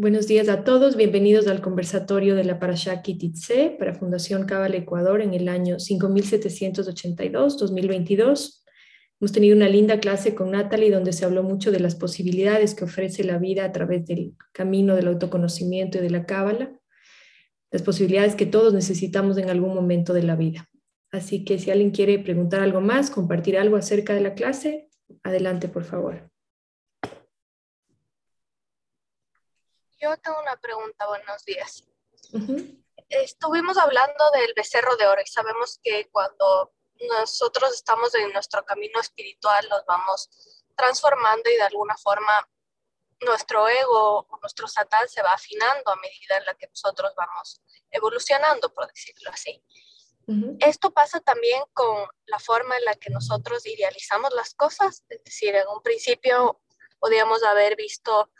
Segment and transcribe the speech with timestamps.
[0.00, 5.20] Buenos días a todos, bienvenidos al conversatorio de la Parashá Kititze para Fundación Cabal Ecuador
[5.20, 8.62] en el año 5782-2022.
[9.20, 12.84] Hemos tenido una linda clase con Natalie donde se habló mucho de las posibilidades que
[12.84, 16.72] ofrece la vida a través del camino del autoconocimiento y de la Cábala,
[17.70, 20.66] las posibilidades que todos necesitamos en algún momento de la vida.
[21.12, 24.88] Así que si alguien quiere preguntar algo más, compartir algo acerca de la clase,
[25.22, 26.30] adelante por favor.
[30.00, 31.84] Yo tengo una pregunta, buenos días.
[33.10, 36.72] Estuvimos hablando del becerro de oro y sabemos que cuando
[37.18, 42.32] nosotros estamos en nuestro camino espiritual nos vamos transformando y de alguna forma
[43.20, 47.60] nuestro ego o nuestro satán se va afinando a medida en la que nosotros vamos
[47.90, 49.62] evolucionando, por decirlo así.
[50.60, 55.54] Esto pasa también con la forma en la que nosotros idealizamos las cosas, es decir,
[55.54, 56.58] en un principio
[57.00, 58.30] podíamos haber visto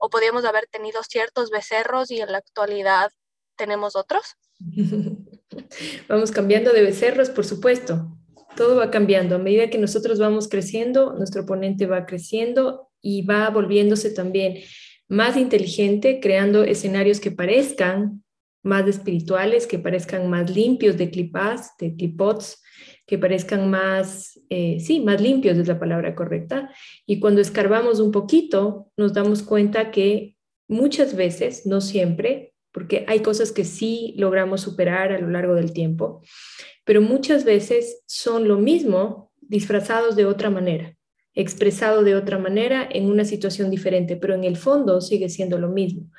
[0.00, 3.12] o podíamos haber tenido ciertos becerros y en la actualidad
[3.56, 4.36] tenemos otros?
[6.08, 8.16] vamos cambiando de becerros, por supuesto.
[8.56, 9.36] Todo va cambiando.
[9.36, 14.58] A medida que nosotros vamos creciendo, nuestro oponente va creciendo y va volviéndose también
[15.06, 18.24] más inteligente, creando escenarios que parezcan
[18.62, 22.62] más espirituales, que parezcan más limpios de clipas, de clipots,
[23.06, 26.70] que parezcan más, eh, sí, más limpios es la palabra correcta.
[27.06, 30.36] Y cuando escarbamos un poquito, nos damos cuenta que
[30.68, 35.72] muchas veces, no siempre, porque hay cosas que sí logramos superar a lo largo del
[35.72, 36.22] tiempo,
[36.84, 40.96] pero muchas veces son lo mismo disfrazados de otra manera,
[41.34, 45.68] expresado de otra manera en una situación diferente, pero en el fondo sigue siendo lo
[45.68, 46.10] mismo.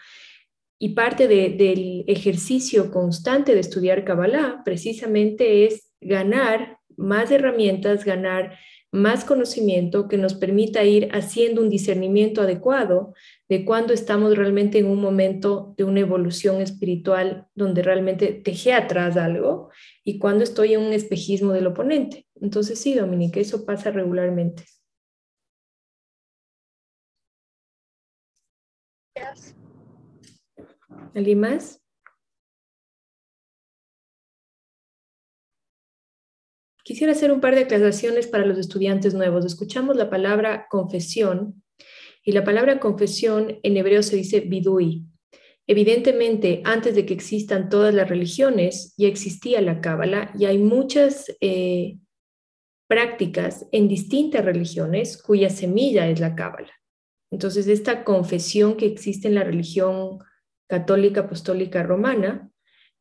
[0.83, 8.57] Y parte del ejercicio constante de estudiar Kabbalah precisamente es ganar más herramientas, ganar
[8.91, 13.13] más conocimiento que nos permita ir haciendo un discernimiento adecuado
[13.47, 19.17] de cuando estamos realmente en un momento de una evolución espiritual donde realmente dejé atrás
[19.17, 19.69] algo
[20.03, 22.25] y cuando estoy en un espejismo del oponente.
[22.41, 24.63] Entonces sí, Dominique, eso pasa regularmente.
[31.13, 31.81] ¿Alguien más?
[36.83, 39.45] Quisiera hacer un par de aclaraciones para los estudiantes nuevos.
[39.45, 41.63] Escuchamos la palabra confesión
[42.23, 45.05] y la palabra confesión en hebreo se dice bidui.
[45.67, 51.35] Evidentemente, antes de que existan todas las religiones, ya existía la cábala y hay muchas
[51.39, 51.97] eh,
[52.87, 56.71] prácticas en distintas religiones cuya semilla es la cábala.
[57.31, 60.19] Entonces, esta confesión que existe en la religión
[60.71, 62.49] católica apostólica romana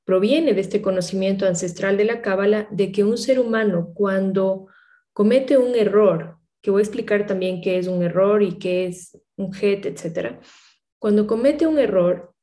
[0.04, 4.66] proviene de este conocimiento ancestral de la Cábala de que un ser humano cuando
[5.12, 9.16] comete un error, que voy a explicar también qué es un error y qué es
[9.36, 10.40] un het, etcétera,
[10.98, 12.34] cuando comete un error,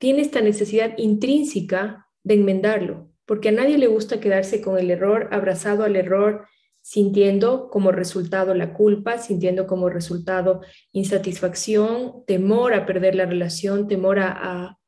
[0.00, 5.28] tiene esta necesidad intrínseca de enmendarlo, porque a nadie le gusta quedarse con el error,
[5.30, 6.48] abrazado al error,
[6.82, 10.60] sintiendo como resultado la culpa, sintiendo como resultado
[10.92, 14.78] insatisfacción, temor a perder la relación, temor a,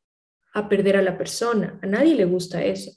[0.53, 1.79] a perder a la persona.
[1.83, 2.91] A nadie le gusta eso.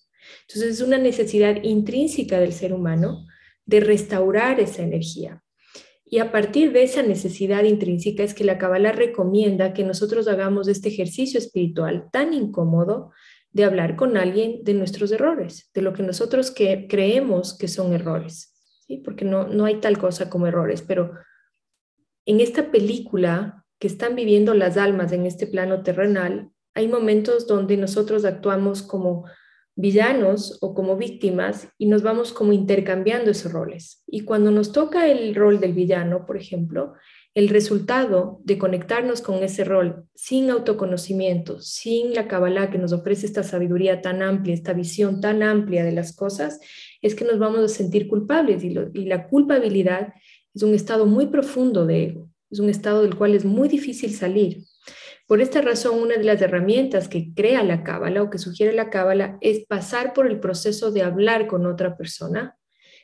[0.47, 3.25] Entonces es una necesidad intrínseca del ser humano
[3.65, 5.43] de restaurar esa energía.
[6.09, 10.69] Y a partir de esa necesidad intrínseca es que la Kabbalah recomienda que nosotros hagamos
[10.69, 13.11] este ejercicio espiritual tan incómodo
[13.51, 17.93] de hablar con alguien de nuestros errores, de lo que nosotros que creemos que son
[17.93, 18.56] errores,
[18.87, 18.97] ¿sí?
[18.97, 21.13] porque no, no hay tal cosa como errores, pero
[22.25, 27.77] en esta película que están viviendo las almas en este plano terrenal, hay momentos donde
[27.77, 29.25] nosotros actuamos como
[29.75, 34.03] villanos o como víctimas y nos vamos como intercambiando esos roles.
[34.07, 36.95] Y cuando nos toca el rol del villano, por ejemplo,
[37.37, 43.27] el resultado de conectarnos con ese rol sin autoconocimiento, sin la Kabbalah que nos ofrece
[43.27, 46.59] esta sabiduría tan amplia, esta visión tan amplia de las cosas,
[46.99, 50.15] es que nos vamos a sentir culpables y, y la culpabilidad
[50.55, 54.15] es un estado muy profundo de ego, es un estado del cual es muy difícil
[54.15, 54.63] salir.
[55.27, 58.89] Por esta razón, una de las herramientas que crea la cábala o que sugiere la
[58.89, 62.57] cábala es pasar por el proceso de hablar con otra persona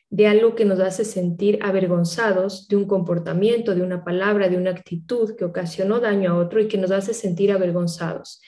[0.09, 4.71] de algo que nos hace sentir avergonzados de un comportamiento, de una palabra, de una
[4.71, 8.41] actitud que ocasionó daño a otro y que nos hace sentir avergonzados.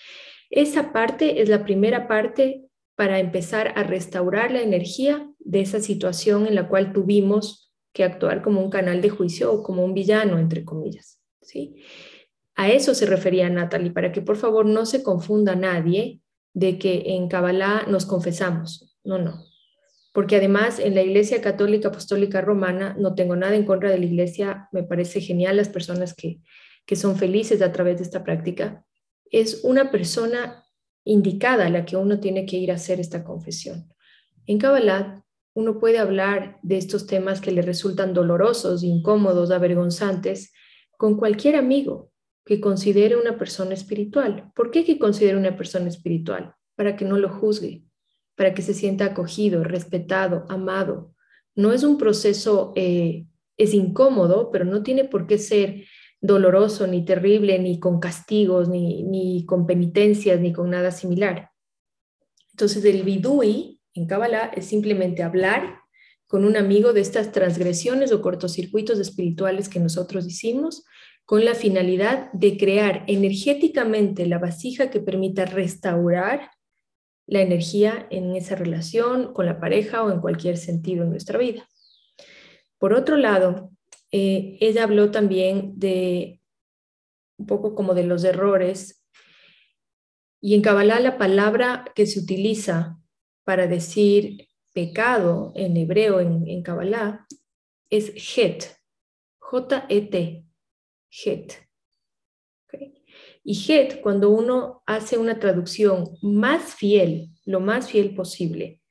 [0.49, 2.65] Esa parte es la primera parte
[2.95, 8.41] para empezar a restaurar la energía de esa situación en la cual tuvimos que actuar
[8.41, 11.19] como un canal de juicio o como un villano, entre comillas.
[11.41, 11.77] ¿sí?
[12.55, 16.21] A eso se refería Natalie, para que por favor no se confunda nadie
[16.53, 18.97] de que en Kabbalah nos confesamos.
[19.03, 19.43] No, no.
[20.15, 24.05] Porque además en la Iglesia Católica Apostólica Romana, no tengo nada en contra de la
[24.05, 26.39] Iglesia, me parece genial las personas que,
[26.85, 28.85] que son felices a través de esta práctica,
[29.29, 30.63] es una persona
[31.03, 33.93] indicada a la que uno tiene que ir a hacer esta confesión.
[34.45, 35.21] En Kabbalah
[35.53, 40.53] uno puede hablar de estos temas que le resultan dolorosos, incómodos, avergonzantes
[40.97, 42.09] con cualquier amigo
[42.45, 44.49] que considere una persona espiritual.
[44.55, 46.55] ¿Por qué que considere una persona espiritual?
[46.77, 47.83] Para que no lo juzgue,
[48.35, 51.13] para que se sienta acogido, respetado, amado.
[51.55, 53.25] No es un proceso, eh,
[53.57, 55.85] es incómodo, pero no tiene por qué ser
[56.21, 61.51] doloroso, ni terrible, ni con castigos, ni, ni con penitencias, ni con nada similar.
[62.51, 65.79] Entonces el bidui en Kabbalah es simplemente hablar
[66.27, 70.83] con un amigo de estas transgresiones o cortocircuitos espirituales que nosotros hicimos
[71.25, 76.51] con la finalidad de crear energéticamente la vasija que permita restaurar
[77.27, 81.67] la energía en esa relación con la pareja o en cualquier sentido en nuestra vida.
[82.77, 83.71] Por otro lado,
[84.11, 86.41] eh, ella habló también de
[87.37, 89.03] un poco como de los errores.
[90.41, 92.99] Y en Kabbalah la palabra que se utiliza
[93.43, 97.25] para decir pecado en hebreo, en, en Kabbalah,
[97.89, 98.77] es het,
[99.39, 100.43] J-E-T,
[101.09, 101.64] het.
[103.47, 108.81] Y het, cuando uno hace una traducción más fiel, lo más fiel posible,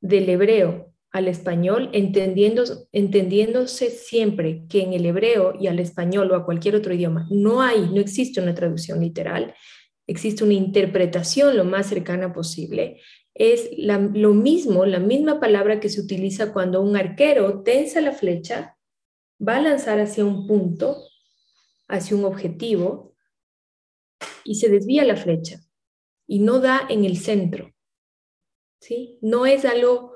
[0.00, 6.44] del hebreo al español, entendiéndose siempre que en el hebreo y al español o a
[6.44, 9.52] cualquier otro idioma no hay, no existe una traducción literal,
[10.06, 13.00] existe una interpretación lo más cercana posible.
[13.34, 18.76] Es lo mismo, la misma palabra que se utiliza cuando un arquero tensa la flecha,
[19.40, 20.98] va a lanzar hacia un punto,
[21.88, 23.13] hacia un objetivo,
[24.44, 25.60] y se desvía la flecha
[26.26, 27.72] y no da en el centro.
[28.80, 29.18] ¿sí?
[29.20, 30.12] No es algo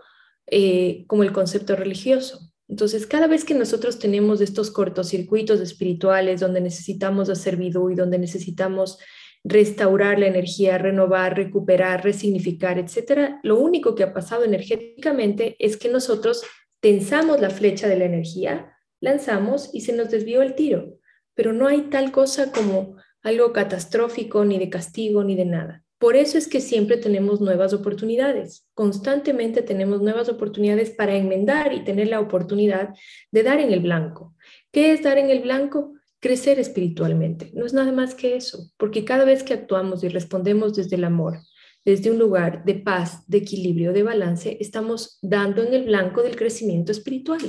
[0.46, 2.40] eh, como el concepto religioso.
[2.69, 8.19] Entonces, cada vez que nosotros tenemos estos cortocircuitos espirituales donde necesitamos hacer vidú y donde
[8.19, 8.98] necesitamos
[9.42, 15.88] restaurar la energía, renovar, recuperar, resignificar, etcétera, lo único que ha pasado energéticamente es que
[15.88, 16.42] nosotros
[16.80, 20.98] tensamos la flecha de la energía, lanzamos y se nos desvió el tiro.
[21.34, 22.96] Pero no hay tal cosa como
[23.28, 25.84] algo catastrófico, ni de castigo, ni de nada.
[25.98, 28.69] Por eso es que siempre tenemos nuevas oportunidades.
[28.75, 32.94] Constantemente tenemos nuevas oportunidades para enmendar y tener la oportunidad
[33.32, 34.36] de dar en el blanco.
[34.70, 35.94] ¿Qué es dar en el blanco?
[36.20, 37.50] Crecer espiritualmente.
[37.52, 41.04] No es nada más que eso, porque cada vez que actuamos y respondemos desde el
[41.04, 41.38] amor,
[41.84, 46.36] desde un lugar de paz, de equilibrio, de balance, estamos dando en el blanco del
[46.36, 47.40] crecimiento espiritual.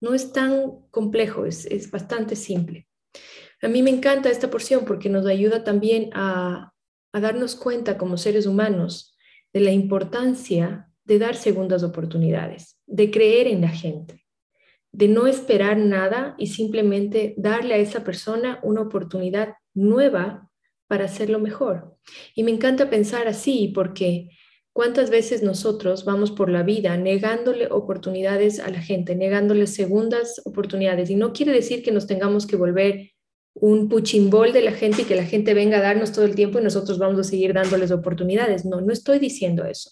[0.00, 2.86] No es tan complejo, es, es bastante simple.
[3.60, 6.72] A mí me encanta esta porción porque nos ayuda también a,
[7.12, 9.16] darnos cuenta como seres humanos
[9.52, 14.24] de la importancia de dar segundas oportunidades, de creer en la gente,
[14.92, 20.48] de no esperar nada y simplemente darle a esa persona una oportunidad nueva
[20.86, 21.96] para hacerlo mejor.
[22.36, 24.28] Y me encanta pensar así porque
[24.72, 31.10] cuántas veces nosotros vamos por la vida negándole oportunidades a la gente, negándole segundas oportunidades.
[31.10, 33.10] Y no quiere decir que nos tengamos que volver
[33.60, 36.58] un puchimbol de la gente y que la gente venga a darnos todo el tiempo
[36.58, 38.64] y nosotros vamos a seguir dándoles oportunidades.
[38.64, 39.90] No, no estoy diciendo eso.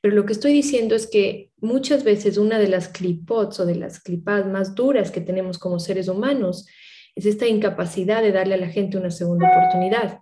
[0.00, 3.76] Pero lo que estoy diciendo es que muchas veces una de las clipots o de
[3.76, 6.66] las clipadas más duras que tenemos como seres humanos
[7.14, 10.20] es esta incapacidad de darle a la gente una segunda oportunidad.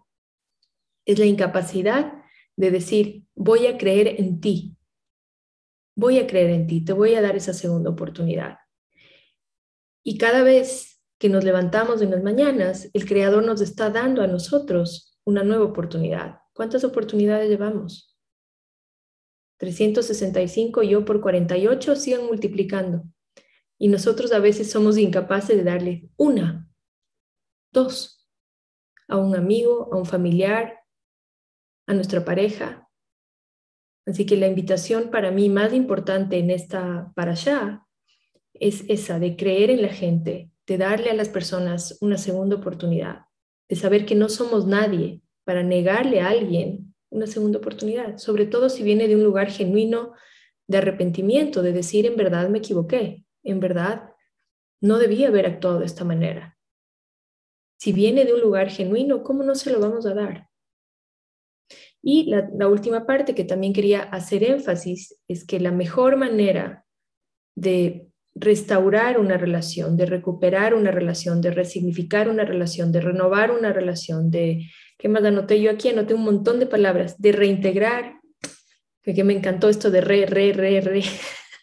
[1.04, 2.12] Es la incapacidad
[2.56, 4.76] de decir, voy a creer en ti.
[5.96, 8.58] Voy a creer en ti, te voy a dar esa segunda oportunidad.
[10.04, 10.91] Y cada vez
[11.22, 15.66] que nos levantamos en las mañanas, el Creador nos está dando a nosotros una nueva
[15.66, 16.40] oportunidad.
[16.52, 18.18] ¿Cuántas oportunidades llevamos?
[19.58, 23.04] 365 yo por 48 sigan multiplicando.
[23.78, 26.68] Y nosotros a veces somos incapaces de darle una,
[27.70, 28.28] dos,
[29.06, 30.80] a un amigo, a un familiar,
[31.86, 32.88] a nuestra pareja.
[34.06, 37.86] Así que la invitación para mí más importante en esta para allá
[38.54, 43.26] es esa de creer en la gente, de darle a las personas una segunda oportunidad,
[43.68, 48.70] de saber que no somos nadie para negarle a alguien una segunda oportunidad, sobre todo
[48.70, 50.14] si viene de un lugar genuino
[50.66, 54.14] de arrepentimiento, de decir en verdad me equivoqué, en verdad
[54.80, 56.56] no debía haber actuado de esta manera.
[57.78, 60.48] Si viene de un lugar genuino, ¿cómo no se lo vamos a dar?
[62.00, 66.86] Y la, la última parte que también quería hacer énfasis es que la mejor manera
[67.54, 73.72] de restaurar una relación, de recuperar una relación, de resignificar una relación, de renovar una
[73.72, 75.90] relación, de, ¿qué más anoté yo aquí?
[75.90, 78.20] Anoté un montón de palabras, de reintegrar,
[79.02, 81.02] que me encantó esto de re, re, re, re,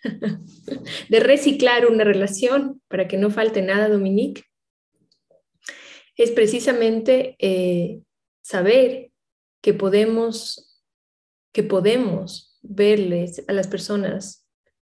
[1.09, 4.43] de reciclar una relación para que no falte nada, Dominique,
[6.15, 8.01] es precisamente eh,
[8.41, 9.11] saber
[9.61, 10.83] que podemos,
[11.53, 14.38] que podemos verles a las personas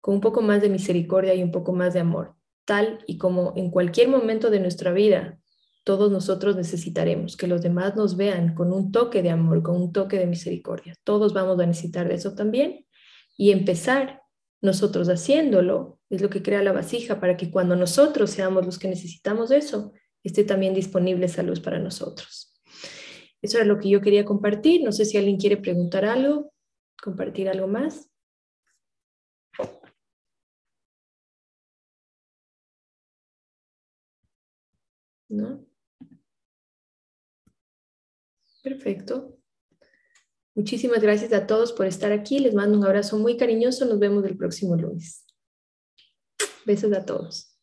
[0.04, 2.34] con un poco más de misericordia y un poco más de amor,
[2.66, 5.40] tal y como en cualquier momento de nuestra vida
[5.82, 9.94] todos nosotros necesitaremos que los demás nos vean con un toque de amor, con un
[9.94, 10.94] toque de misericordia.
[11.04, 12.84] Todos vamos a necesitar de eso también
[13.38, 14.20] y empezar
[14.61, 18.88] nosotros haciéndolo es lo que crea la vasija para que cuando nosotros seamos los que
[18.88, 22.52] necesitamos eso, esté también disponible esa luz para nosotros.
[23.40, 24.84] Eso era lo que yo quería compartir.
[24.84, 26.52] No sé si alguien quiere preguntar algo,
[27.02, 28.11] compartir algo más.
[38.62, 39.38] Perfecto.
[40.54, 42.38] Muchísimas gracias a todos por estar aquí.
[42.38, 43.84] Les mando un abrazo muy cariñoso.
[43.84, 45.26] Nos vemos el próximo lunes.
[46.64, 47.53] Besos a todos.